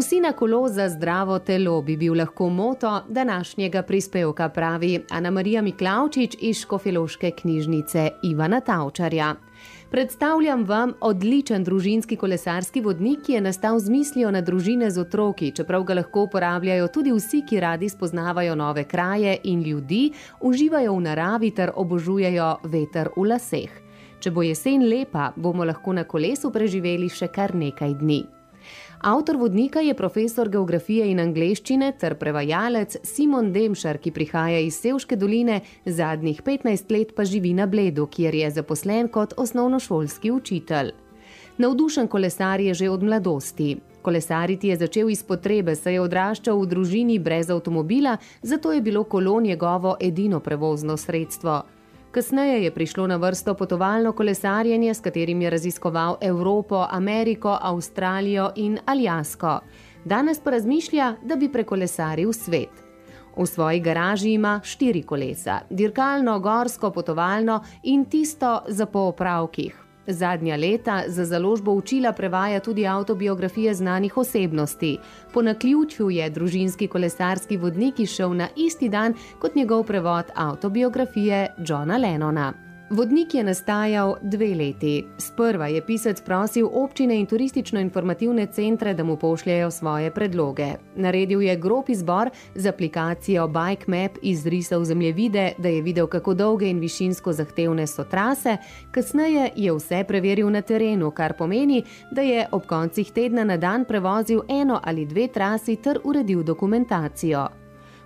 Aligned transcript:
Vsi 0.00 0.20
na 0.20 0.32
kolo 0.32 0.68
za 0.68 0.88
zdravo 0.88 1.38
telo 1.38 1.82
bi 1.82 1.96
bil 1.96 2.14
lahko 2.16 2.48
moto 2.48 3.00
današnjega 3.08 3.82
prispevka, 3.82 4.48
pravi 4.48 5.04
Ana 5.10 5.30
Marija 5.30 5.62
Miklavčič 5.62 6.36
iz 6.40 6.60
Škofeloške 6.60 7.30
knjižnice 7.30 8.10
Ivana 8.22 8.60
Tavčarja. 8.60 9.34
Predstavljam 9.90 10.64
vam 10.64 10.92
odličen 11.00 11.64
družinski 11.64 12.16
kolesarski 12.16 12.80
vodnik, 12.80 13.22
ki 13.26 13.32
je 13.32 13.40
nastal 13.40 13.78
z 13.78 13.90
mislijo 13.90 14.30
na 14.30 14.40
družine 14.40 14.90
z 14.90 15.00
otroki, 15.00 15.52
čeprav 15.52 15.84
ga 15.84 15.94
lahko 15.94 16.22
uporabljajo 16.22 16.88
tudi 16.88 17.12
vsi, 17.12 17.44
ki 17.48 17.60
radi 17.60 17.88
spoznavajo 17.88 18.54
nove 18.54 18.84
kraje 18.84 19.36
in 19.44 19.62
ljudi, 19.62 20.12
uživajo 20.40 20.96
v 20.96 21.00
naravi 21.00 21.50
ter 21.50 21.72
obožujejo 21.76 22.56
veter 22.64 23.12
v 23.16 23.28
laseh. 23.28 23.70
Če 24.20 24.30
bo 24.30 24.42
jesen 24.42 24.88
lepa, 24.88 25.32
bomo 25.36 25.64
lahko 25.64 25.92
na 25.92 26.04
kolesu 26.04 26.50
preživeli 26.50 27.08
še 27.08 27.28
kar 27.28 27.54
nekaj 27.54 27.94
dni. 28.00 28.39
Avtor 29.00 29.36
vodnika 29.36 29.80
je 29.80 29.94
profesor 29.94 30.48
geografije 30.48 31.06
in 31.10 31.20
angleščine 31.20 31.92
ter 31.98 32.14
prevajalec 32.20 32.96
Simon 33.02 33.52
Demšar, 33.52 33.98
ki 33.98 34.10
prihaja 34.10 34.58
iz 34.60 34.76
Sevške 34.82 35.16
doline, 35.16 35.60
zadnjih 35.84 36.42
15 36.42 36.92
let 36.92 37.14
pa 37.16 37.24
živi 37.24 37.54
na 37.54 37.66
Bledu, 37.66 38.06
kjer 38.06 38.34
je 38.34 38.50
zaposlen 38.50 39.08
kot 39.08 39.34
osnovnošolski 39.36 40.30
učitelj. 40.30 40.92
Navdušen 41.58 42.08
kolesar 42.08 42.60
je 42.60 42.74
že 42.74 42.90
od 42.90 43.02
mladosti. 43.02 43.76
Kolesariti 44.02 44.68
je 44.68 44.76
začel 44.76 45.10
iz 45.10 45.22
potrebe, 45.22 45.74
saj 45.76 45.92
je 45.92 46.00
odraščal 46.00 46.60
v 46.60 46.66
družini 46.66 47.18
brez 47.18 47.50
avtomobila, 47.50 48.16
zato 48.42 48.72
je 48.72 48.80
bilo 48.80 49.04
kolo 49.04 49.40
njegovo 49.40 49.96
edino 50.00 50.40
prevozno 50.40 50.96
sredstvo. 50.96 51.62
Kasneje 52.10 52.64
je 52.64 52.70
prišlo 52.74 53.06
na 53.06 53.16
vrsto 53.16 53.54
potovalno 53.54 54.12
kolesarjenje, 54.12 54.94
s 54.94 55.00
katerim 55.00 55.42
je 55.42 55.50
raziskoval 55.50 56.16
Evropo, 56.20 56.86
Ameriko, 56.90 57.58
Avstralijo 57.62 58.50
in 58.56 58.78
Aljasko. 58.86 59.60
Danes 60.04 60.40
pa 60.40 60.50
razmišlja, 60.50 61.14
da 61.22 61.36
bi 61.36 61.52
prekolesaril 61.52 62.32
svet. 62.32 62.82
V 63.36 63.46
svoji 63.46 63.80
garaži 63.80 64.32
ima 64.32 64.60
štiri 64.64 65.02
kolesa: 65.02 65.60
dirkalno, 65.70 66.40
gorsko, 66.40 66.90
potovalno 66.90 67.60
in 67.82 68.04
tisto 68.04 68.62
za 68.68 68.86
poopravkih. 68.86 69.89
Zadnja 70.12 70.56
leta 70.56 71.02
za 71.06 71.24
založbo 71.24 71.72
učila 71.72 72.12
prevaja 72.12 72.60
tudi 72.60 72.86
avtobiografije 72.86 73.74
znanih 73.74 74.16
osebnosti. 74.16 74.98
Po 75.32 75.42
naključju 75.42 76.10
je 76.10 76.30
družinski 76.30 76.88
kolesarski 76.88 77.56
vodnik 77.56 78.00
išel 78.00 78.36
na 78.36 78.48
isti 78.56 78.88
dan 78.88 79.14
kot 79.38 79.54
njegov 79.54 79.84
prevod 79.84 80.24
avtobiografije 80.34 81.54
Johna 81.66 81.96
Lennona. 81.96 82.69
Vodnik 82.90 83.34
je 83.34 83.42
nastajal 83.44 84.16
dve 84.22 84.54
leti. 84.54 85.04
Sprva 85.18 85.66
je 85.66 85.86
pisec 85.86 86.20
prosil 86.20 86.66
občine 86.72 87.14
in 87.20 87.26
turistično-informativne 87.26 88.46
centre, 88.52 88.94
da 88.94 89.04
mu 89.04 89.16
pošljajo 89.16 89.70
svoje 89.70 90.10
predloge. 90.10 90.66
Naredil 90.96 91.42
je 91.42 91.56
grob 91.56 91.84
izbor 91.88 92.30
z 92.54 92.66
aplikacijo 92.66 93.46
Bike 93.48 93.84
Map, 93.86 94.18
izrisal 94.22 94.84
zemljevide, 94.84 95.52
da 95.58 95.68
je 95.68 95.82
videl, 95.82 96.06
kako 96.06 96.34
dolge 96.34 96.70
in 96.70 96.80
višinsko 96.80 97.32
zahtevne 97.32 97.86
so 97.86 98.04
trase, 98.04 98.56
kasneje 98.90 99.50
je 99.56 99.72
vse 99.72 100.04
preveril 100.08 100.50
na 100.50 100.62
terenu, 100.62 101.10
kar 101.10 101.36
pomeni, 101.38 101.84
da 102.10 102.22
je 102.22 102.48
ob 102.52 102.66
koncih 102.66 103.12
tedna 103.12 103.44
na 103.44 103.56
dan 103.56 103.84
prevozil 103.84 104.42
eno 104.48 104.80
ali 104.82 105.06
dve 105.06 105.28
trasi 105.28 105.76
ter 105.76 105.98
uredil 106.04 106.42
dokumentacijo. 106.42 107.59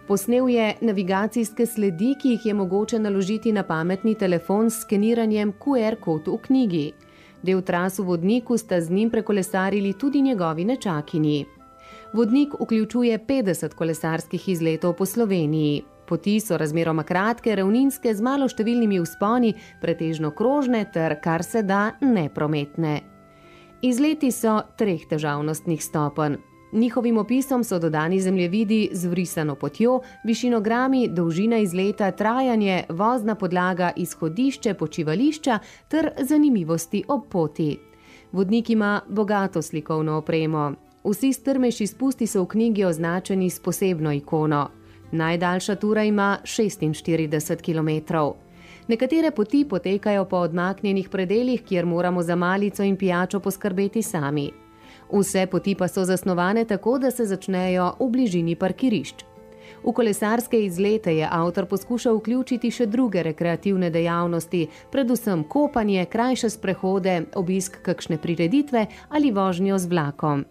Posnel 0.08 0.48
je 0.48 0.74
navigacijske 0.80 1.66
sledi, 1.66 2.14
ki 2.20 2.28
jih 2.28 2.46
je 2.46 2.54
mogoče 2.54 2.98
naložiti 2.98 3.52
na 3.52 3.62
pametni 3.62 4.14
telefon 4.14 4.70
s 4.70 4.82
skeniranjem 4.82 5.52
QR 5.52 5.96
kod 6.00 6.28
v 6.28 6.36
knjigi. 6.46 6.92
Del 7.42 7.62
tras 7.62 7.98
v 7.98 8.04
vodniku 8.04 8.56
sta 8.56 8.80
z 8.80 8.90
njim 8.90 9.10
prekolesarili 9.10 9.92
tudi 9.92 10.20
njegovi 10.22 10.64
nečakinji. 10.64 11.46
Vodnik 12.12 12.52
vključuje 12.60 13.18
50 13.18 13.74
kolesarskih 13.74 14.48
izletov 14.48 14.92
po 14.92 15.06
Sloveniji. 15.06 15.82
Poti 16.06 16.40
so 16.40 16.58
razmeroma 16.58 17.02
kratke, 17.02 17.56
ravninske, 17.56 18.14
z 18.14 18.20
malo 18.20 18.48
številnimi 18.48 19.00
vzponi, 19.00 19.54
pretežno 19.80 20.30
krožne 20.36 20.84
ter 20.92 21.16
kar 21.20 21.42
se 21.42 21.62
da 21.62 21.94
neprometne. 22.00 23.00
Izleti 23.82 24.30
so 24.32 24.60
treh 24.76 25.08
težavnostnih 25.08 25.80
stopenj. 25.80 26.36
Njihovim 26.74 27.18
opisom 27.18 27.64
so 27.64 27.78
dodani 27.78 28.20
zemljevidi 28.20 28.88
z 28.92 29.06
vrisano 29.06 29.54
potjo, 29.54 30.00
višinogrami, 30.24 31.08
dolžina 31.08 31.58
izleta, 31.58 32.10
trajanje, 32.10 32.84
vozna 32.88 33.34
podlaga, 33.34 33.92
izhodišče, 33.96 34.74
počivališča 34.74 35.58
ter 35.88 36.10
zanimivosti 36.18 37.04
ob 37.08 37.28
poti. 37.30 37.78
Vodnik 38.32 38.70
ima 38.70 39.00
bogato 39.08 39.62
slikovno 39.62 40.16
opremo. 40.16 40.72
Vsi 41.04 41.32
strmejši 41.32 41.86
spusti 41.86 42.26
so 42.26 42.42
v 42.42 42.46
knjigi 42.46 42.84
označeni 42.84 43.50
s 43.50 43.60
posebno 43.60 44.12
ikono. 44.12 44.68
Najdaljša 45.12 45.74
tura 45.74 46.02
ima 46.04 46.38
46 46.42 47.62
km. 47.62 48.14
Nekatere 48.88 49.30
poti 49.30 49.64
potekajo 49.68 50.24
po 50.24 50.36
odmaknjenih 50.36 51.08
predeljih, 51.08 51.62
kjer 51.62 51.86
moramo 51.86 52.22
za 52.22 52.36
malico 52.36 52.82
in 52.82 52.96
pijačo 52.96 53.40
poskrbeti 53.40 54.02
sami. 54.02 54.63
Vse 55.14 55.46
poti 55.46 55.74
pa 55.74 55.88
so 55.88 56.04
zasnovane 56.04 56.64
tako, 56.64 56.98
da 56.98 57.10
se 57.10 57.24
začnejo 57.24 57.92
v 58.00 58.08
bližini 58.10 58.56
parkirišč. 58.56 59.24
V 59.84 59.92
kolesarske 59.92 60.58
izlete 60.64 61.12
je 61.16 61.28
avtor 61.30 61.66
poskušal 61.66 62.16
vključiti 62.16 62.70
še 62.70 62.86
druge 62.86 63.22
rekreativne 63.22 63.90
dejavnosti, 63.90 64.66
predvsem 64.90 65.44
kopanje, 65.44 66.06
krajše 66.10 66.50
sprehode, 66.50 67.26
obisk 67.34 67.78
kakšne 67.82 68.18
prireditve 68.18 68.86
ali 69.08 69.30
vožnjo 69.30 69.78
z 69.78 69.86
vlakom. 69.86 70.44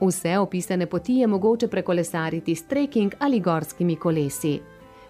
Vse 0.00 0.38
opisane 0.38 0.86
poti 0.86 1.20
je 1.20 1.26
mogoče 1.26 1.68
prekolesariti 1.68 2.54
s 2.54 2.66
trekking 2.66 3.14
ali 3.18 3.40
gorskimi 3.40 3.96
kolesi. 3.96 4.58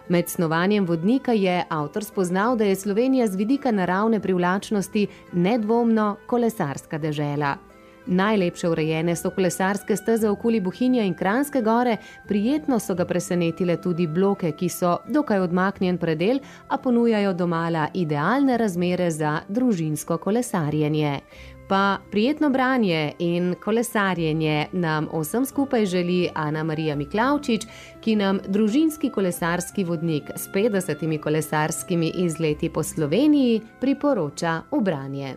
Med 0.09 0.29
snovanjem 0.29 0.87
vodnika 0.87 1.33
je 1.33 1.65
avtor 1.69 2.05
spoznal, 2.05 2.57
da 2.57 2.65
je 2.65 2.77
Slovenija 2.77 3.27
z 3.27 3.37
vidika 3.37 3.71
naravne 3.73 4.21
privlačnosti 4.21 5.07
nedvomno 5.33 6.17
kolesarska 6.27 6.99
dežela. 6.99 7.68
Najlepše 8.09 8.69
urejene 8.69 9.17
so 9.17 9.31
kolesarske 9.31 9.97
steze 9.97 10.29
okoli 10.29 10.61
Bohinja 10.61 11.05
in 11.05 11.15
Kranske 11.15 11.61
gore, 11.63 11.97
prijetno 12.29 12.79
so 12.79 12.95
ga 12.95 13.05
presenetile 13.05 13.77
tudi 13.83 14.07
bloke, 14.07 14.53
ki 14.53 14.69
so 14.69 14.97
dokaj 15.09 15.45
odmaknjen 15.45 15.99
predel, 15.99 16.41
a 16.69 16.79
ponujajo 16.79 17.33
domala 17.33 17.89
idealne 17.95 18.57
razmere 18.57 19.11
za 19.11 19.41
družinsko 19.49 20.19
kolesarjenje. 20.19 21.21
Pa 21.69 21.99
prijetno 22.11 22.51
branje 22.51 23.13
in 23.19 23.55
kolesarjenje 23.65 24.67
nam 24.73 25.09
vsem 25.13 25.47
skupaj 25.47 25.87
želi 25.87 26.29
Ana 26.35 26.65
Marija 26.65 26.97
Miklavčič, 26.97 27.67
ki 28.01 28.17
nam 28.17 28.41
družinski 28.49 29.11
kolesarski 29.11 29.85
vodnik 29.85 30.31
s 30.37 30.49
50 30.55 31.21
kolesarskimi 31.21 32.13
izleti 32.17 32.69
po 32.69 32.83
Sloveniji 32.83 33.61
priporoča 33.81 34.63
v 34.71 34.81
branje. 34.81 35.37